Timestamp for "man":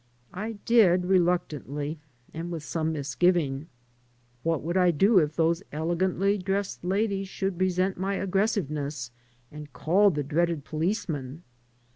11.07-11.43